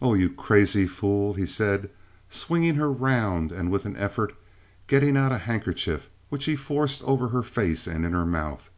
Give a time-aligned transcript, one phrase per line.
[0.00, 1.90] "Oh, you crazy fool!" he said,
[2.30, 4.32] swinging her round, and with an effort
[4.86, 8.70] getting out a handkerchief, which he forced over her face and in her mouth.